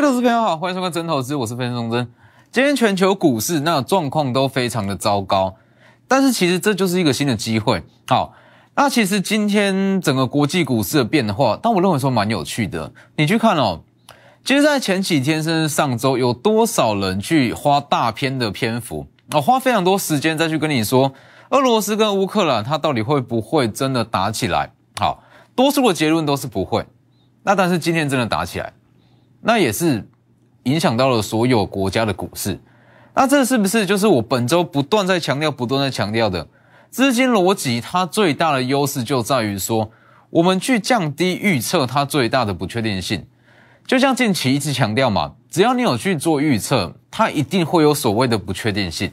[0.00, 2.10] 各位投资朋友好，欢迎收看真投资，我是分析钟真。
[2.50, 5.56] 今天全球股市那状况都非常的糟糕，
[6.08, 7.82] 但是其实这就是一个新的机会。
[8.08, 8.32] 好，
[8.74, 12.90] 那其实今天整个国际股市的变化，但我认为说蛮有趣的。
[13.16, 13.82] 你去看哦，
[14.42, 21.12] 其实，在前几天甚至上周，有多少人去花大篇的篇幅啊，花非常多时间再去跟你说，
[21.50, 24.72] 俄罗斯跟乌克兰它到底会不会真的打起来？
[24.98, 25.22] 好，
[25.54, 26.86] 多数的结论都是不会。
[27.42, 28.72] 那但是今天真的打起来。
[29.42, 30.06] 那也是
[30.64, 32.60] 影响到了所有国家的股市，
[33.14, 36.46] 那这是不是就是我本周不断在强调、不断在强调的
[36.90, 37.80] 资金逻辑？
[37.80, 39.90] 它最大的优势就在于说，
[40.28, 43.26] 我们去降低预测它最大的不确定性。
[43.86, 49.10] 就像近期一直强调嘛，只要你有去做预测，它一定会有所谓的不确定性。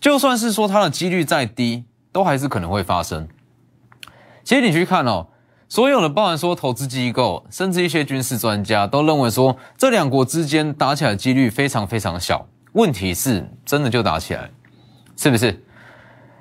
[0.00, 3.28] 就算是说它的几率再低，都还是可能会发生。
[4.42, 5.28] 其实你去看哦。
[5.68, 12.46] 所有的，包含说投资机构，甚至一些军事专家，都认为说这两国之间打起来的几率非常非常小。
[12.72, 14.50] 问题是，真的就打起来，
[15.16, 15.62] 是不是？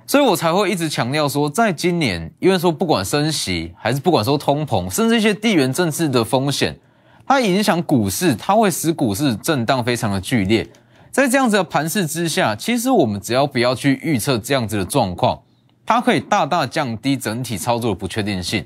[0.06, 6.78] 所以我才会一直强调说，在今年，因为说不管升息，还是不管说通膨，甚至一些地缘政治的风险，
[7.26, 10.68] 它影响股市，它会使股市震荡非常的剧烈。
[11.10, 15.40] 在这样子的盘势之下，其实我们只要不要去预测这样子的状况，
[15.86, 18.66] 它可以大大降低整体操作的不确定性。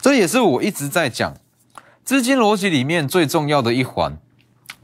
[0.00, 1.34] 这也是我一直在讲
[2.04, 4.18] 资金逻辑里面最重要的一环，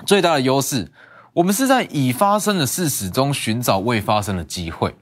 [0.07, 0.91] 最大的优势，
[1.35, 4.95] 我们是在已发生的事实中寻找未发生的机会。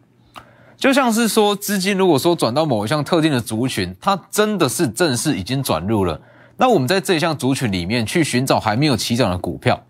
[0.77, 6.21] 就像是说，资金如果说转到某一项特定的族群，它真的是正式已经转入了，
[6.57, 9.84] 那我们在这一项族群里面去寻找还没有起涨的股票，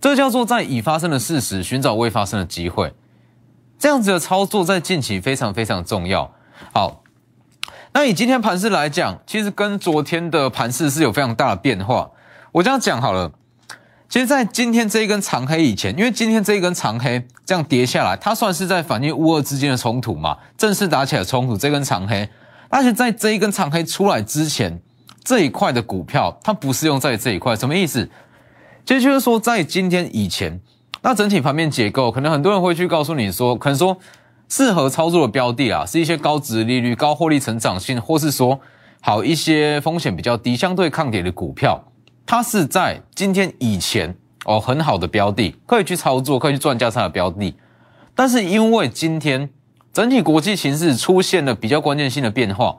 [0.00, 2.94] 这叫做在已发生的事实寻找未发生的机会。
[3.78, 6.32] 这样子的操作在近期非常非常重要。
[6.72, 7.02] 好。
[7.94, 12.10] 那以今天盘势来讲，其实跟昨天的盘势是有非常大的变化。
[12.50, 13.30] 我这样讲好了，
[14.08, 21.54] 其实，在今天这一根长黑以前，因为今天这一根长黑这样跌下来，它算是在反映乌俄之间的冲突嘛，正式打起了冲突。
[21.54, 22.26] 这根长黑，
[22.70, 24.80] 而且在这一根长黑出来之前，
[25.22, 28.08] 这一块的股票它不是用在这一块，什么意思？
[28.86, 30.58] 其实就是说，在今天以前，
[31.02, 33.98] 那整体盘面结构，可能很多人会去告诉你说，可能说。
[34.48, 38.60] 适合操作的标的啊，是一些高值利率、高获利成长性，或是说
[39.00, 41.82] 好一些风险比较低、相对抗跌的股票，
[42.26, 44.14] 它是在今天以前
[44.44, 47.54] 哦很好的标的，可以去操作、可以去赚价差的标的。
[48.14, 49.48] 但是因为今天
[49.90, 52.76] 整体国际形势出现了比较关键性的变化，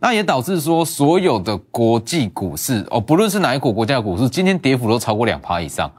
[0.00, 5.90] 那也导致说所有的国际股市哦，不论是哪一股国家的股市，今天跌幅都超过两趴以上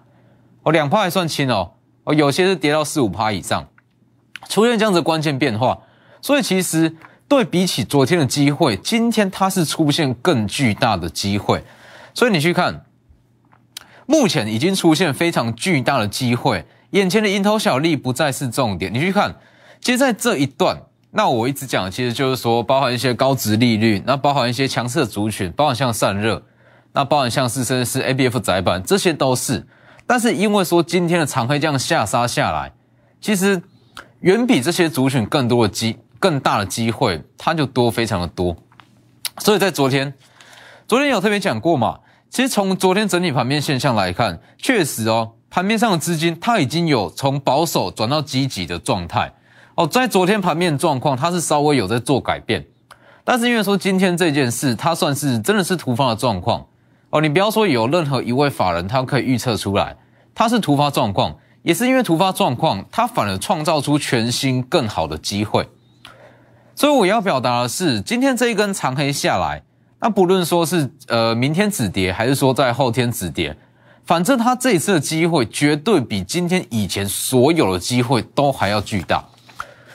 [0.63, 1.71] 哦，两趴还算轻哦
[2.03, 3.65] 哦，有些是跌到四五趴以上。
[4.47, 5.77] 出现这样子关键变化，
[6.21, 6.95] 所以其实
[7.27, 11.63] 对比起昨天的机会，今天它是出现更巨大的机会。
[12.13, 12.85] 所以你去看，
[14.05, 18.93] 目前已经出现非常巨大的机会，眼前的蝇头小利不再是重点。
[18.93, 19.35] 你去看，
[19.81, 20.79] 其实在这一段，
[21.11, 26.43] 那我一直讲，其实就是说，包含一些高值利率，那包含一些强势的族群，包含像散热，
[26.93, 29.65] 那包含像是甚至是 A B F 窄板，这些都是。
[30.05, 32.71] 但是因为说今天的长黑这样下杀下来，
[33.19, 33.61] 其实。
[34.25, 38.57] 远比这些族群更多的机更大的机会，它就多非常的多。
[39.37, 40.11] 所以在昨天，
[40.87, 41.99] 昨天有特别讲过嘛？
[42.31, 49.31] 其实从昨天整体盘面现象来看，确实哦，盘面上的资金它已经有从保守转到积极的状态
[49.75, 49.85] 哦。
[49.85, 52.65] 在昨天盘面状况，它是稍微有在做改变，
[53.23, 56.65] 但是因为说今天这件事，它算是真的是突发的状况
[57.11, 57.21] 哦。
[57.21, 59.95] 你不要说有任何一位法人他可以预测出来，
[60.33, 61.35] 它是突发状况。
[61.65, 65.67] 也是因为突发状况，它反而创造出全新更好的机会。
[66.75, 69.63] 所以我要表达的是，今天这一根长黑下来，
[69.99, 73.57] 那不论说是呃明天止跌，还是说在后天止跌，
[74.05, 79.25] 反正它这一次的机会绝对比今天以前所有的机会都还要巨大。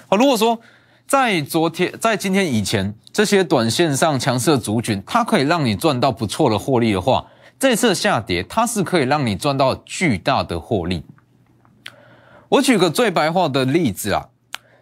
[0.09, 0.59] 好，如果说
[1.07, 7.25] 在昨天、在今天以前这些短线上强势的族群，它可以让你赚到不错的获利的话，
[7.61, 11.05] 这次下跌它是可以让你赚到巨大的获利。
[12.51, 14.29] 我举个最白话的例子啊，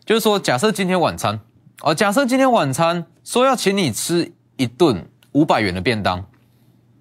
[0.06, 1.38] 就是说，假设今天晚餐，
[1.82, 6.24] 哦，假设今天晚餐说要请你吃一顿五百元的便当，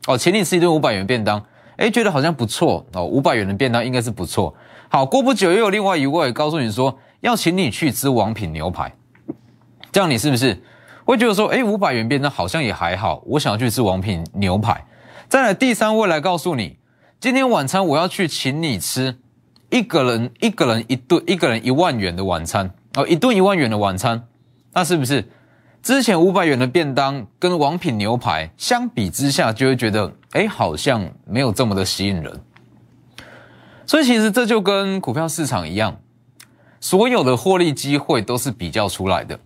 [0.08, 1.42] 哦，请你吃一顿五百元便当，
[1.78, 4.54] 哎，觉得好像不错哦，五百元的便当应该是不错。
[4.90, 8.94] 好，过不久又有另外一位告诉你说要请你去吃王品牛排，
[9.94, 10.62] 这样你是不是
[11.06, 14.86] 会觉得说，哎，五百元便当好像也还好，我想要去吃王品牛排。
[15.30, 16.78] 再来第三位来告诉你，
[17.22, 19.20] 今天晚餐我要去请你吃。
[19.70, 24.28] 一个人一个人一顿一个人一万元的晚餐哦，一顿一万元的晚餐，
[24.74, 25.28] 那是不是
[25.84, 32.42] 之前五百元的便当跟王品牛排相比之下，就会觉得，哎，好像没有这么的吸引人。
[33.86, 35.98] 所以其实这就跟股票市场一样，
[36.80, 39.40] 所有的获利机会都是比较出来的。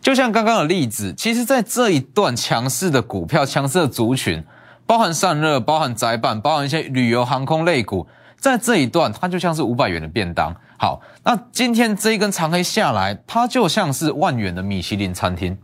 [0.00, 4.44] 就像刚刚的例子，其实，在这一段强势的股票、强势的族群，
[4.84, 8.06] 包含散热、包含窄板、包含一些旅游航空类股，
[8.42, 10.52] 在这一段，它就像是五百元的便当。
[10.76, 15.56] 好，那今天这一根长黑下来，它就像是万元的米其林餐厅。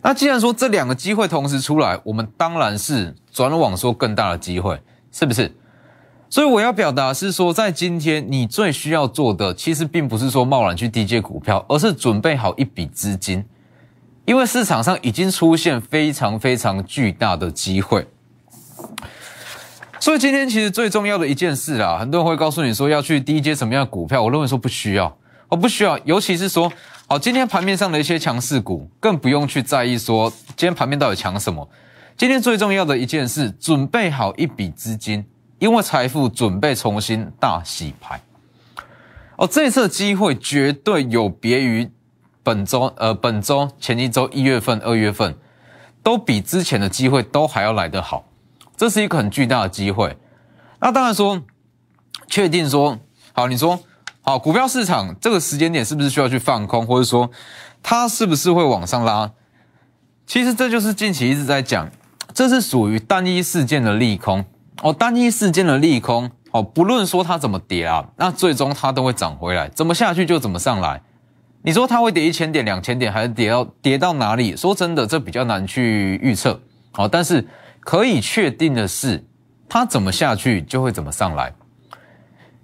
[0.00, 4.80] 那既然说这两个机会同时出来，我们当然是转往说更大的机会，
[5.12, 5.54] 是不是？
[6.30, 13.44] 所以我要表达是说，在今天你最需要做的，其实并不是说贸然去低接股票，而是准备好一笔资金，
[14.24, 18.08] 因为市场上已经出现非常非常巨大的机会。
[20.00, 25.14] 所以今天其实最重要的一件事啊，很多人会告诉你说要去低阶什么样的股票，我认为说不需要，
[25.46, 26.72] 我不需要，尤其是说，
[27.06, 31.68] 好，今天盘面上的一些强势股，更不用去在意说今天盘面到底强什么。
[32.16, 35.22] 今天最重要的一件事，准备好一笔资金，
[35.58, 38.18] 因为财富准备重新大洗牌。
[39.36, 41.90] 哦，这次机会绝对有别于
[42.42, 45.34] 本周，呃，本周前一周一月份、二月份，
[46.02, 48.24] 都比之前的机会都还要来得好。
[48.80, 50.16] 这是一个很巨大的机会，
[50.80, 51.42] 那当然说，
[52.26, 52.98] 确定说
[53.34, 53.78] 好，你说
[54.22, 57.30] 好，股票市场这个时间点是不是需要去放空，或者说
[57.82, 59.32] 它是不是会往上拉？
[60.26, 61.90] 其实这就是近期一直在讲，
[62.32, 64.42] 这是属于单一事件的利空
[64.80, 71.02] 哦，单一事件的利空哦，不论说它怎么跌啊，那最终它都会涨回来，怎么下去就怎么上来。
[71.60, 74.56] 你说它会跌一千点、两千点，还是跌到跌到哪里？
[74.56, 76.58] 说真的，这比较难去预测
[76.94, 77.46] 哦，但是。
[77.80, 79.24] 可以确定的是，
[79.68, 81.52] 它怎么下去就会怎么上来，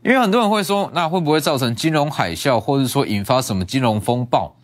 [0.03, 4.55] 因为很多人会说，那会不会造成金融海啸，或者说引发什么金融风暴？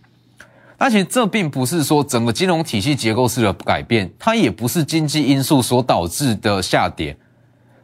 [0.78, 7.16] 那其实这并不是说整个金融体系结构式的改变，它也不是经济因素所导致的下跌，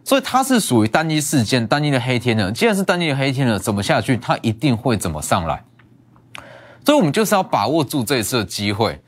[0.05, 2.51] 所以它是属于单一事件、单一的黑天鹅。
[2.51, 5.63] 既然是单一的黑天鹅，怎么下去，它一定会怎么上来。
[6.85, 9.01] 所以我们就是要把握住这一次的机会。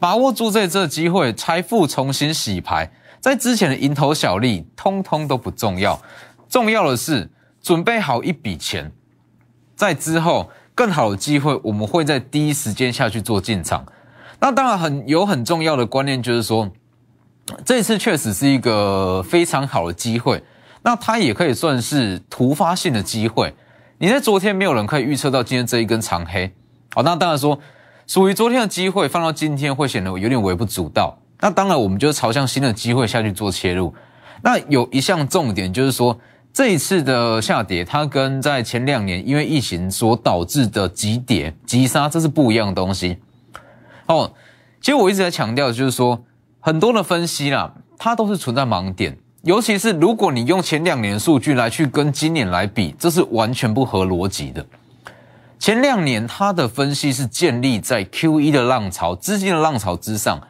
[0.00, 6.00] 把握住这这机会，财富重新洗牌，在之前的蝇头小利，通通都不重要，
[6.48, 7.28] 重要的是
[7.60, 8.92] 准备好一笔钱，
[9.74, 13.84] 在之后更好的机会，我们会在第一时间下去做进场。
[14.38, 16.70] 那当然很有很重要的观念，就是说
[17.64, 20.40] 这次确实是一个非常好的机会，
[20.82, 23.52] 那它也可以算是突发性的机会。
[23.98, 26.52] 你在昨天没有人可以预测到今天这一根长黑，
[26.94, 27.58] 好，那当然说。
[28.08, 31.18] 属于昨天的机会放到今天会显得有点微不足道。
[31.40, 33.94] 那当然，我们就朝向新的机会下去做切入。
[34.40, 36.18] 那有一项重点就是说，
[36.50, 43.18] 这一次的下跌，它跟在前两年因为疫情所导致的急跌急杀，这是不一样的东西。
[44.06, 44.32] 哦，
[44.80, 46.24] 其实我一直在强调，就是说
[46.60, 49.14] 很多的分析啦，它都是存在盲点。
[49.42, 54.64] 尤其是如果你用前两年数据来去跟今年来比，这是完全不合逻辑的。
[55.58, 60.40] 前两年，它的分析是建立在 Q E 的浪潮、资金的浪潮之上，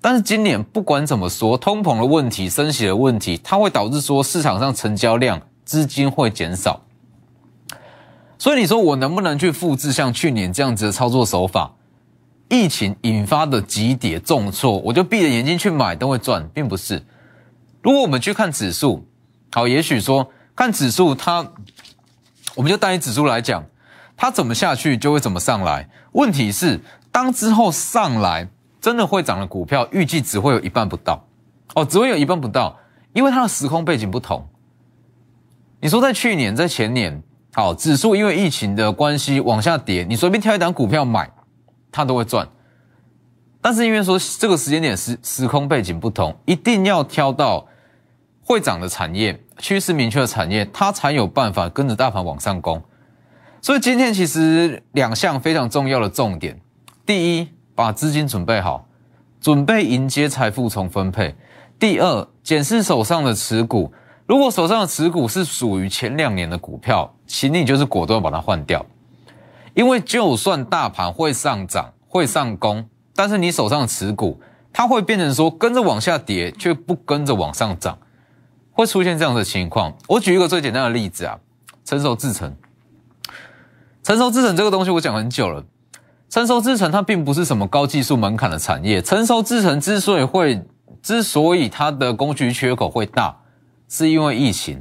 [0.00, 6.82] 但是今年不管怎么说，通膨的问题、升息的问题，它会导致说市场上成交量、资金会减少。
[8.38, 11.72] 所以你说我能不能去复制像去年这样子的操作手法？
[12.48, 17.02] 疫情引发的急跌重挫，我就闭着眼睛去买都会赚，并不是。
[17.82, 19.06] 如果我们去看指数，
[19.52, 21.52] 好，也许说看指数，它
[22.56, 23.64] 我们就单以指数来讲。
[24.16, 25.88] 它怎么下去就会怎么上来。
[26.12, 26.80] 问题是，
[27.12, 28.48] 当之后上来
[28.80, 31.22] 真的会涨的股票，预计只会有一半不到。
[31.74, 32.78] 哦，只会有一半不到，
[33.12, 34.48] 因为它的时空背景不同。
[35.80, 41.30] 你说在去年、在前年，好，指数因为疫情的关系往下跌，你随便挑一档股票买，
[41.92, 42.48] 它都会赚。
[43.60, 47.66] 但是因为说这个时间点时时空背景不同，一定要挑到
[48.42, 52.82] 会涨的产业、趋势明确的产业，它才有办法跟着大盘往上攻。
[53.66, 56.56] 所以今天其实两项非常重要的重点：
[57.04, 58.86] 第一，把资金准备好，
[59.40, 61.32] 准备迎接财富重分配；
[61.76, 63.92] 第二，检视手上的持股，
[64.24, 68.86] 如果手上的持股是属于前两年的股票，请你就是果断把它换掉，
[69.74, 74.40] 因为就算大盘会上涨、会上攻，但是你手上的持股，
[74.72, 77.98] 它会变成说跟着往下跌，却不跟着往上涨，
[78.70, 79.92] 会出现这样的情况。
[80.06, 81.36] 我举一个最简单的例子啊，
[81.84, 82.54] 成熟制成。
[84.06, 85.64] 成熟制程这个东西我讲很久了，
[86.30, 89.02] 成熟制程它并不是什么高技术门槛的产业。
[89.02, 90.64] 成熟制程之所以会，
[91.02, 93.36] 之所以它的供需缺口会大，
[93.88, 94.80] 是因为疫情。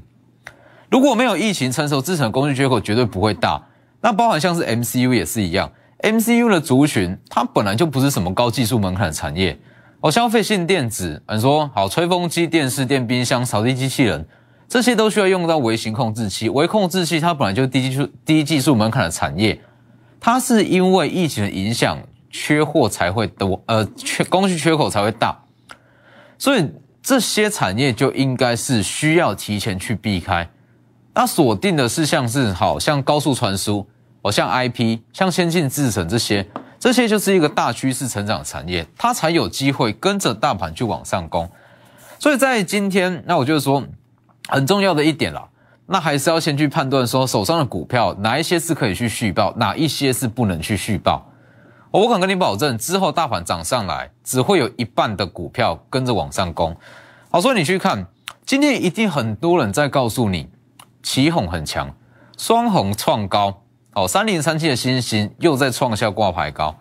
[0.91, 3.59] 如果没有疫情，成熟制程供需缺口绝对不会大。
[3.99, 5.71] 那包含像是 MCU 也是一样
[6.03, 9.59] MCU 的族群，它本来就不是什么高技术门槛的产业。
[10.01, 14.27] 哦，消费性电子，你说好，吹风机、电视、电冰箱、扫地机器人，
[14.67, 16.49] 这些都需要用到微型控制器。
[16.49, 19.59] 微控制器它本来就是低技术、低技术门槛的产业，
[20.19, 21.97] 它是因为疫情的影响，
[22.29, 25.37] 缺货才会多，呃，缺供需缺口才会大，
[26.37, 26.69] 所以
[27.01, 30.49] 这些产业就应该是需要提前去避开。
[31.13, 33.87] 那锁定的是像是好像高速传输，
[34.21, 36.45] 哦，像 IP、像先进制程这些。
[36.77, 41.49] 这些就是一个大趋势成长产业，它才有机会跟着大盘去往上攻。
[42.19, 43.83] 所以在今天，那我就说
[44.47, 45.47] 很重要的一点啦，
[45.87, 51.25] 那还是要先去判断说手上的股票哪一些是可以去续报，哪一些是不能去续报。
[51.91, 56.75] 我敢跟你保证，之后大盘涨上来，只会有一半的股票跟着往上攻。
[57.29, 58.05] 好，所以你去看，
[58.45, 60.49] 今天一定很多人在告诉你，
[61.01, 61.95] 旗红很强，
[62.37, 63.61] 双红创高。
[63.93, 66.75] 哦，三零三七的新星又在创下挂牌高，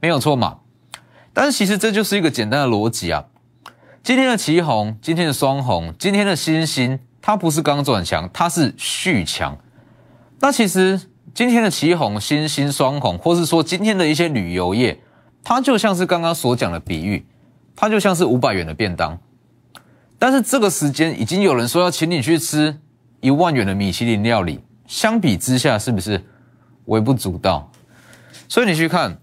[0.00, 0.58] 没有错嘛？
[1.32, 3.24] 但是其实这就是一个简单的逻辑啊。
[4.02, 9.56] 今天的旗红，今天的双红，今天的新星，它不是刚转强，它是续强。
[10.40, 11.00] 那其实
[11.34, 15.00] 今天的旗红、新兴、双红，或是说今天的一些旅游业，
[15.42, 17.26] 它就像是刚刚所讲的比喻，
[17.74, 19.18] 它就像是五百元的便当。
[20.18, 22.78] 但是这个时间已经有人说要请你去吃
[23.20, 26.24] 一万元的米其林料理，相比之下，是不是？
[26.86, 27.70] 微不足道，
[28.48, 29.18] 所以你去看，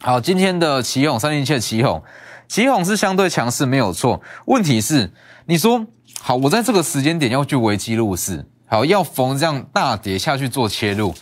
[0.00, 2.02] 好，今天的奇宏三零七的奇宏，
[2.48, 4.22] 奇宏是相对强势，没有错。
[4.46, 5.12] 问题是，
[5.44, 5.86] 你说
[6.26, 11.14] 好，我在这个时间点要去危机入市，好，要逢这样大跌下去做切入，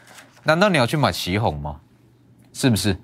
[0.45, 1.81] 难道你要去买奇宏吗？
[2.53, 2.97] 是不是？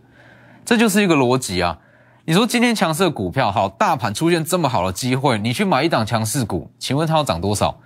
[0.64, 1.76] 这就是一个逻辑啊。
[2.24, 7.76] 你说今天强势的股票，好，大盘出现这么好的机会，你去买一档强势股，请问它要涨多少？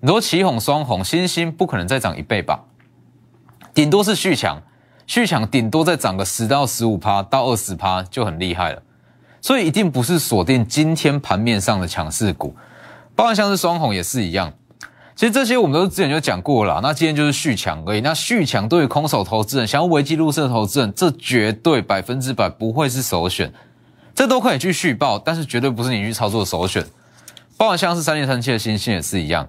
[0.00, 2.64] 你说奇宏、双红、星星不可能再涨一倍吧？
[3.72, 4.60] 顶多是续强，
[5.06, 8.82] 续强顶多再涨个十到十五趴到二十趴就很厉害了，
[9.40, 12.56] 所以一定不是锁定今天盘面上的强势股，
[13.18, 14.52] 包括像是双红也是一样。
[15.16, 18.00] 其实这些我们都之前就讲过了，那今天就是续强而已。
[18.00, 23.52] 那续强对于空手投资人、想要危机入市的投资人，这绝对百分之百不会是首选，
[24.14, 26.86] 这都可以去续报，但是绝对不是你去操作的首选。
[27.56, 29.48] 包含像是三零三七的星星也是一样，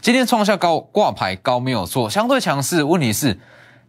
[0.00, 3.38] 今天创下高挂牌高没有错，相对强势，问题是。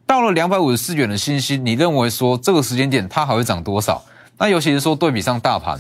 [0.06, 4.04] 到了两百五十四元的新星，你认为说这个时间点它还会涨多少？
[4.38, 5.80] 那尤其是说对比上大盘，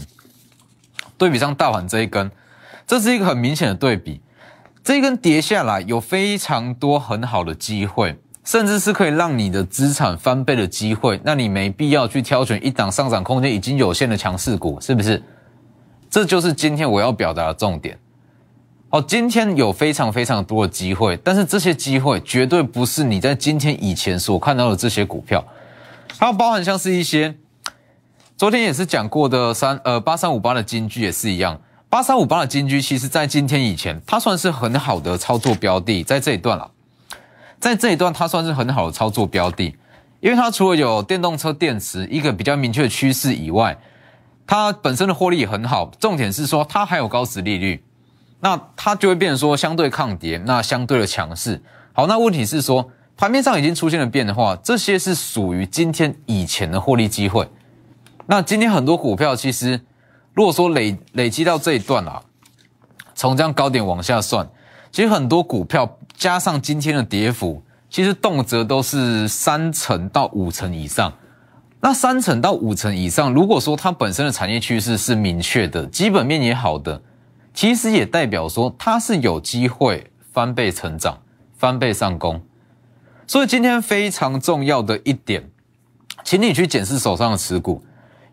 [1.17, 2.31] 对比上大盘这一根，
[2.85, 4.21] 这是一个很明显的对比。
[4.83, 11.19] 这一根跌下来有非常多很好的机会，甚至是可以让你的资产翻倍的机会。
[11.23, 15.23] 那你没必要去挑选一档上涨空间已经有限的强势股，是不是？
[16.09, 17.97] 这就是今天我要表达的重点。
[18.89, 25.43] 哦，今天有非常非常多的机会，但是这些机会绝对不是你在今天以前所看到的这些股票，
[26.19, 27.33] 它包含像是一些
[28.37, 31.59] 昨天也是讲过的三呃八三五八的金句也是一样，
[31.93, 36.71] 八三五八的金居其实在今天以前它算是很好的操作标的，在这一段了，
[37.59, 39.75] 在这一段它算是很好的操作标的，
[40.19, 43.77] 因为它除了有电动车电池一个比较明确的趋势以外，
[44.47, 47.83] 它本身的获利也很好，重点是说它还有高值利率。
[48.39, 51.62] 那它就会变成说相对抗跌，那相对的强势。
[51.91, 57.47] 好，那问题是说盘面上已经出现了变化，这些是属于今天以前的获利机会。
[58.25, 59.79] 那今天很多股票其实，
[60.33, 62.21] 如果说累累积到这一段啊，
[63.13, 64.47] 从这样高点往下算，
[64.91, 71.13] 其实很多股票加上今天的跌幅，其实动辄都是三成到五成以上。
[71.79, 77.01] 那三成到五成以上，如果说它本身的产业趋势是明确的，基本面也好的。
[77.53, 81.19] 其实也代表说它是有机会翻倍成长、
[81.55, 82.41] 翻倍上攻，
[83.27, 85.47] 所以今天非常重要的一点，
[86.23, 87.83] 请你去检视手上的持股，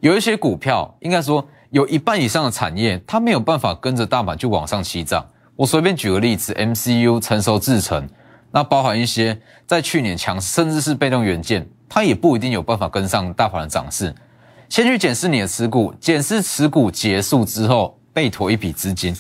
[0.01, 5.27] 有一些股票应该说有一半以上的产业，它没有办法跟着大盘就往上起涨。
[5.57, 8.09] 我随便举个例子，MCU 成熟制程，
[8.51, 14.15] 那包含一些在去年强甚至是被动元件，它也不一定有办法跟上大盘的涨势。
[14.69, 17.97] 先去检视你的持股，检视持股结束之后。
[18.13, 19.17] 备妥一笔资金，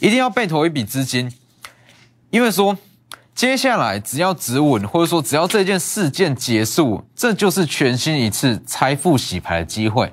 [0.00, 1.30] 一定要备妥一笔资金，
[2.30, 2.76] 因为说
[3.34, 10.10] 接下来只要止稳，或者说只要这件事件结束，这就是全新一次财富洗牌的机会。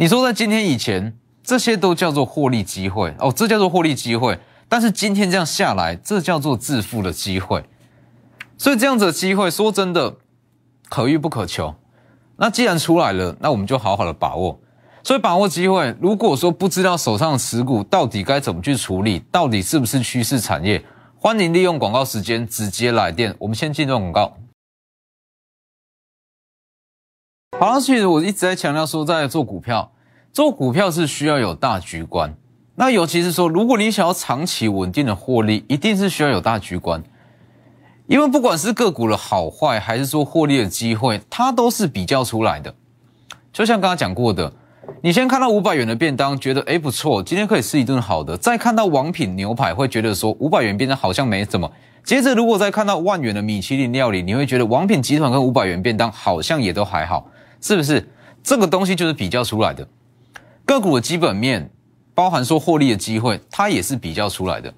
[0.00, 1.14] 你说在今天以前，
[1.44, 4.38] 这些都叫做获利机会哦，这叫做获利机会。
[4.66, 7.62] 但是今天这样下来，这叫做致富的机会。
[8.56, 10.16] 所以这样子的机会，说真的，
[10.88, 11.74] 可遇不可求。
[12.38, 14.58] 那既然出来了，那我们就好好的把握。
[15.02, 15.94] 所以把握机会。
[16.00, 20.82] 如果说不知道手上的持股到底该怎么去处理，到底是不是趋势产业，
[21.18, 23.36] 欢迎利用广告时间直接来电。
[23.38, 24.34] 我们先进入广告。
[27.60, 29.92] 好像，其实我一直在强调说，在做股票，
[30.32, 32.34] 做股票是需要有大局观。
[32.74, 37.02] 那尤其是说，如果你想要长期稳定的获利，一定是需要有大局观。
[38.06, 42.74] 因为不管是个股的好坏，还是说获利的机会，它都是比较出来的。
[43.52, 44.50] 就像刚刚讲过的，
[45.02, 51.70] 你先看到五百元的便当，觉得诶不错，今天可以吃一顿好的；再看到王品牛排，会觉得说五百元便当好像没什么。
[52.02, 57.26] 接着，如果再看到万元的米其林料理，你会觉得王品集团跟五百元便当好像也都还好，
[57.60, 58.08] 是不是？
[58.42, 59.86] 这个东西就是比较出来的
[60.64, 61.70] 个股的基本面。
[62.12, 64.70] 包含说获利的机会，它也是比较出来的，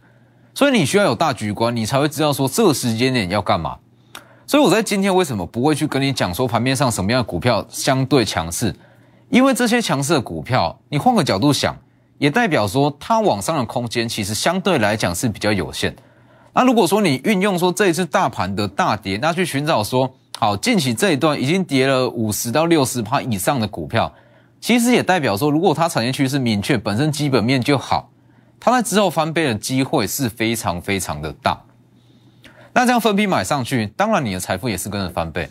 [0.54, 3.76] 所以你需要有大局观，你才会知道说这个时间点要干嘛。
[4.46, 8.72] 所以我在今天为什么不会去跟你讲说盘面上什么样的股票相对强势？
[9.28, 11.74] 因为这些强势的股票，你换个角度想，
[12.18, 15.96] 也代表说它往上的空间其实相对来讲是比较有限。
[16.52, 20.08] 那如果说你运用说这一次大盘的大跌，那去寻找说
[20.42, 24.12] 好近期这一段已经跌了五十到六十趴以上的股票。
[24.60, 28.10] 其实也代表说，如果它产业趋势明确，本身基本面就好，
[28.58, 31.62] 它在之后翻倍的机会是非常非常的大。
[32.72, 35.48] 那这样分批买上去，当然你的财富也是跟着翻倍，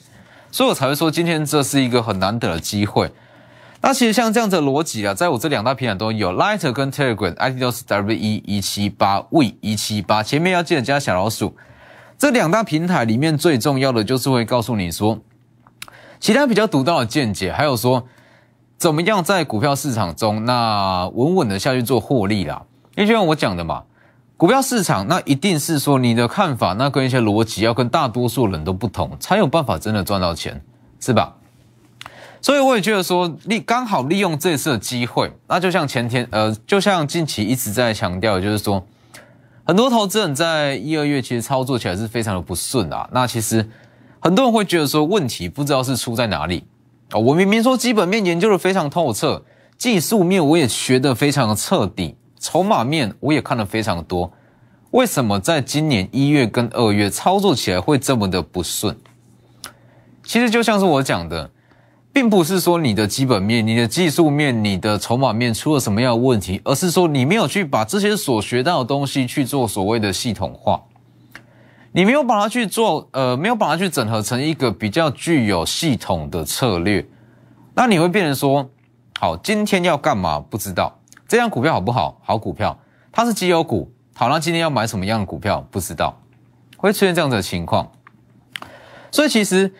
[0.52, 3.10] 所以我才会说今天这是一个很难得的机会。
[3.80, 11.56] 那其实像这样子的逻辑啊，在我这两大平台都有，Lighter 跟 Telegram，ID 都是 W 一一七八 V 一七八，前面要记得加小老鼠。
[12.22, 15.22] 这两大平台里面最重要的就是会告诉你说，
[16.20, 18.06] 其他比较独到的见解，还有说。
[18.78, 22.64] 怎么样在股票市场中那稳稳的下去做获利啦？
[22.96, 23.84] 因为就像我讲的嘛，
[24.38, 30.62] 股票市场那一定是说你的看法那跟一些逻辑要跟大多数人都不同，才有办法真的赚到钱，
[31.00, 31.36] 是吧？
[32.40, 38.84] 所以我也觉得说利刚好利用这次的机会，那就像前天呃，就像近期一直在强调，就是说
[39.72, 43.10] 很多投资人在一二月其实操作起来是非常的不顺啊。
[43.14, 43.66] 那其实
[44.20, 46.66] 很多人会觉得说问题不知道是出在哪里。
[47.14, 49.42] 哦，我明明说基本面研究的非常透彻，
[49.78, 54.34] 技术面我也学的非常的彻底，筹码面我也看得非常多，
[54.90, 58.98] 为什么在今年一月跟二月操作起来会这么的不顺？
[60.26, 61.50] 其实就像是我讲的，
[62.14, 70.82] 并不是说你的基本面、你的技术面、你的筹码面出了什么样的问题，而是说你没有去把这些所学到的东西去做所谓的系统化。
[71.94, 77.06] 你没有把它去做，呃，没有把它去整合成一个比较具有系统的策略，
[77.74, 78.70] 那你会变成说，
[79.20, 80.98] 好，今天要干嘛不知道，
[81.28, 82.18] 这样股票好不好？
[82.24, 82.78] 好股票，
[83.12, 86.18] 它是绩优股，好，那今天要买什么样的股票不知道，
[86.78, 87.90] 会出现这样的情况。
[89.12, 89.74] 所以其实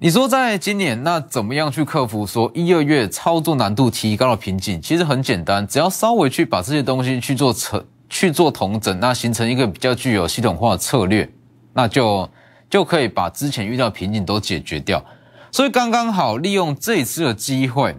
[0.00, 4.80] 你说在今年，那怎么样去克服说一二月操作难度提高的瓶颈？
[4.80, 7.84] 其实很简单，只要稍微去把这些东西去做成。
[8.10, 11.30] 去做同整，那形成一个比较具有系统化的策略，
[11.74, 12.26] 那就
[12.70, 15.04] 就可以把之前遇到瓶颈都解决掉。
[15.52, 17.94] 所以刚刚好利用这一次的机会，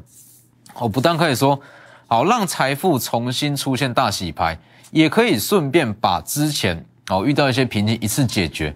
[0.80, 1.60] 我不但可以说
[2.08, 4.58] 好让财富重新出现大洗牌，
[4.90, 8.76] 也可以顺便把之前哦遇到一些瓶颈一次解决，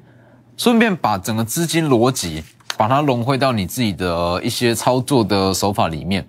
[0.55, 2.43] 顺便把整个资金逻辑
[2.77, 6.27] 把它融汇到你自己的一些操作的手法里面。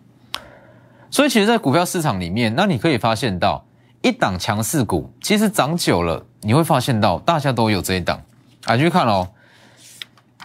[1.11, 3.65] 所以其实，在股票市场里面，那你可以发现到。
[4.03, 8.21] 一档强势股，其实涨久了，你会发现到大家都有这一档
[8.67, 8.77] 啊。
[8.77, 9.31] 去看哦，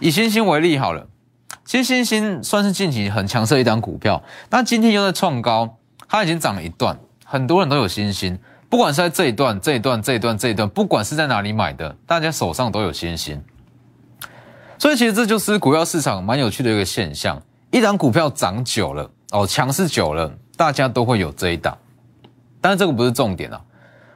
[0.00, 1.06] 以星星为例好了，
[1.66, 5.76] 其实星星算是近期很强势一档股票，那今天又在创高，
[6.08, 8.38] 它已经涨了一段，很多人都有星星，
[8.70, 13.44] 不管是在这一段、这一段、这一段、这一段，不管是在哪里买的，大家手上都有星星。
[14.80, 17.38] 所以其实这就是股票市场蛮有趣的一个现象，
[17.70, 21.76] 一档股票涨久了哦，强势久了，大家都会有这一档。
[22.62, 23.60] 但是这个不是重点啊，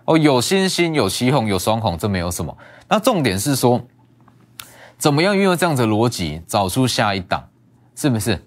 [0.07, 2.57] 哦，有星星，有旗红，有双红，这没有什么。
[2.89, 3.79] 那重点是说，
[4.97, 7.47] 怎么样运用这样子的逻辑，找出下一档，
[7.95, 8.43] 是不是？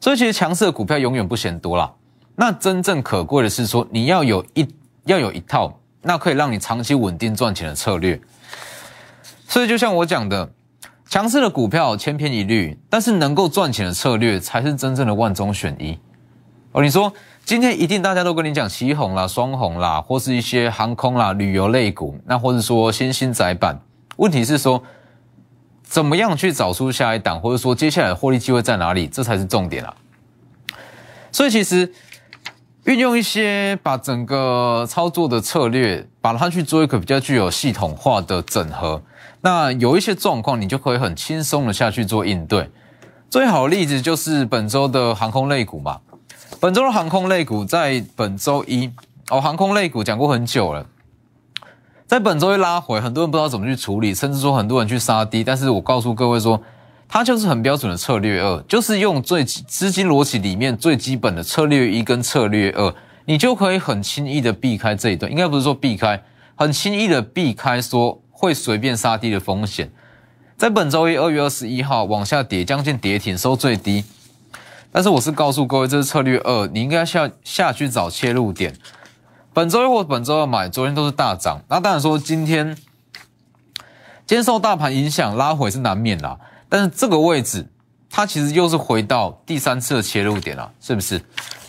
[0.00, 1.88] 所以其实强势的股票永远不嫌多啦。
[2.34, 4.66] 那真正可贵的是说，你要有一
[5.04, 8.20] 要有一套，那可以让你长期稳定赚钱的策略。
[9.46, 10.50] 所以就像我讲的，
[11.12, 15.98] 强势的股票千篇一律，但是能够赚钱的策略才是真正的万中选一。
[16.72, 17.12] 哦，你说。
[17.44, 23.78] 今天一定大家都跟你讲旗红啦、双红啦，或是一些航空啦、旅游类股，那或者说新兴窄板。
[24.16, 24.82] 问题是说，
[25.82, 29.94] 怎么样去找出下一档，或者说接下来获利机会在哪里，这才是重点啊。
[31.32, 31.92] 所以其实
[32.84, 39.00] 运用一些把整个操作的策略，把它去做一个比较具有系统化的整合，
[39.42, 42.68] 那有一些状况你就可以很轻松的下去做应对。
[43.30, 46.00] 最好的例子就是本周的航空类股嘛。
[46.58, 48.90] 本周的航空类股在本周一
[49.30, 50.84] 哦，航空类股讲过很久了，
[52.08, 55.44] 在本周一拉回，很多人不知道怎么去处理，甚至说很多人去杀低。
[55.44, 56.60] 但是我告诉各位说，
[57.14, 62.94] 它就是很标准的策略二，就是用最资金逻辑里面最基本的策略一跟策略二，
[63.26, 66.22] 你就可以很轻易的避开这一段，应该不是说避开，
[66.56, 69.92] 很轻易的避开说会随便杀低的风险。
[70.56, 74.04] 在本周一二月二十一号往下跌，将近跌停收最低。
[74.90, 78.74] 但是我是告诉各位，这是策略二，你应该下下去找切入点。
[79.52, 81.60] 本周一或本周二买，昨天都是大涨。
[81.68, 82.74] 那当然说今天，
[84.24, 86.38] 今天受大盘影响拉回是难免啦。
[86.72, 87.68] 但是这个位置，
[88.08, 91.20] 它其实又是回到第三次的切入点了，是不是？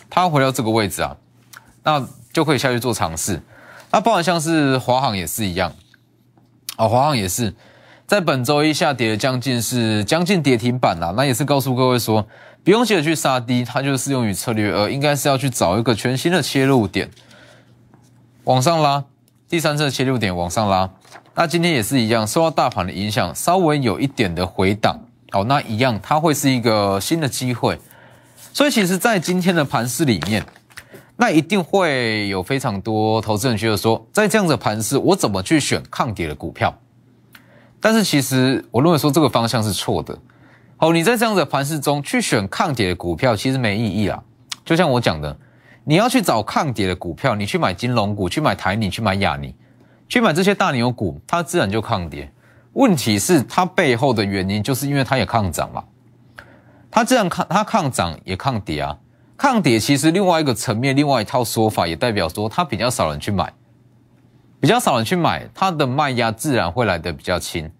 [0.08, 1.14] 它回到这个位置啊，
[1.82, 3.38] 那就可以下去做尝试。
[3.90, 5.70] 那包含像是华航也是一样，
[6.78, 7.54] 哦，华航也是。
[8.06, 12.26] 在本周一下跌了将近是将近跌停板啦，那也是告诉各位说，
[12.64, 17.10] 不用急着去杀低，它就是适用于策略二，应该是要去找一个全新的切入点，
[18.44, 19.04] 往上拉，
[19.50, 20.88] 第三次切入点往上拉。
[21.36, 25.00] 那今天也是一样，受到大盘的影响，稍微有一点的回档，
[25.32, 27.76] 哦，那一样它会是一个新的机会。
[28.52, 30.46] 所以其实，在今天的盘市里面，
[31.16, 36.72] 那一定会有非常多投资人觉得说，在这样的盘市，我怎么去选抗跌的股票？
[37.80, 40.16] 但是其实我认为说这个方向是错的。
[40.76, 44.22] 好，你在这样的盘势中去选抗跌的股票，其实没意义啊。
[44.64, 45.36] 就像我讲的，
[45.82, 49.52] 你要去找抗跌的股票，你去买金融股，去买台泥，去买亚泥，
[50.08, 52.30] 去买这些大牛股，它自然就抗跌。
[52.74, 55.84] 问题是它背后的原因，就是因为它也抗涨嘛。
[56.90, 58.96] 它这样抗，它抗涨也抗跌啊。
[59.36, 63.52] 抗跌其实另外一个层面，另外一套说法，也代表说它比较少人去买。
[64.60, 67.70] 比较少人去买，它的卖压自然会来得比较轻。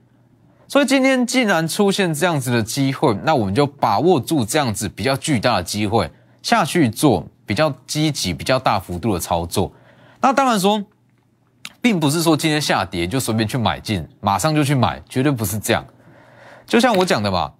[0.67, 6.11] 所以今天既然出现这样子的机会，那我们就把握住这样子比较巨大的机会
[6.43, 9.73] 下去做比较积极、比较大幅度的操作。
[10.21, 10.83] 那当然说，
[11.85, 15.85] 并不是说今天下跌就随便去买进，马上就去买，绝对不是这样。
[16.67, 17.53] 就像我讲的嘛，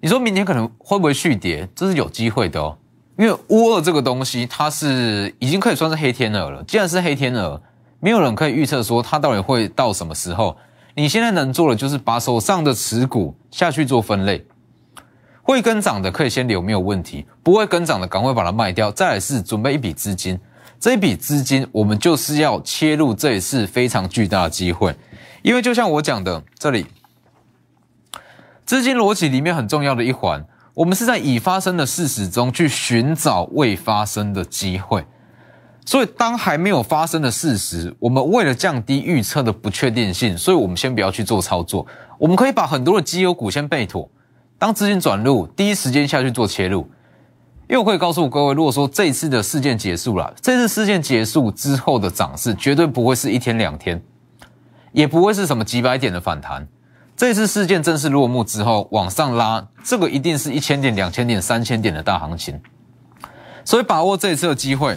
[0.00, 2.76] 你说明天可能会不会续跌，这是有机会的哦。
[3.16, 6.64] 因为乌二这个东西，它是已经可以算是黑天鹅了。
[6.64, 7.62] 既然是黑天鹅，
[8.00, 10.56] 没有人可以预测说它到底会到什么时候。
[10.96, 14.44] 你现在能做的就是把手上的持股下去做分类，
[15.42, 18.90] 会跟涨的可以先留，没有问题；不会跟涨的，赶快把它卖掉。
[18.90, 20.36] 再来是准备一笔资金，
[20.80, 24.96] 这一笔资金我们就是要切入这一次非常巨大的机会。
[25.42, 26.86] 因为就像我讲的，这里
[28.64, 35.04] 资金逻辑里面很重要的一环，我们是在已发生的事实中去寻找未发生的机会。
[35.84, 41.86] 所以，当还没有发生的事实，我们为了降低预测的不确定性，所以我们先不要去做操作。
[42.16, 44.08] 我们可以把很多的绩优股先备妥，
[44.58, 46.88] 当资金转入，第一时间下去做切入。
[47.70, 54.02] 因为我可以告诉各位，如果说这次的事件结束了，这次事件结束之后的涨势绝对不会是一天两天，
[54.90, 56.66] 也不会是什么几百点的反弹。
[57.16, 62.60] 这次事件正式落幕之后往上拉，这个一定是一千点、两千点、三千点的大行情。
[63.64, 64.96] 所以，把握这一次的机会。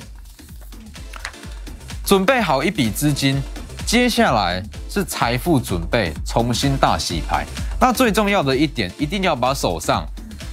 [2.04, 3.40] 准备好一笔资金，
[3.86, 7.46] 接下来是财富准备，重新大洗牌。
[7.80, 10.04] 那最重要的一点，一定要把手上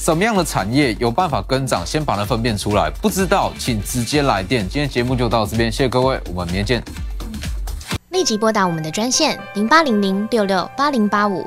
[0.01, 2.91] 什么样的产业有办法跟涨，先把它分辨出来。
[3.03, 4.67] 不知道，请直接来电。
[4.67, 6.83] 今天节目就到这边，谢谢各位，我们明天见。
[8.09, 11.47] 立即拨打我们的专线零八零零六六八零八五。